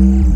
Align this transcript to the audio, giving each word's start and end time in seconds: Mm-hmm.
Mm-hmm. 0.00 0.29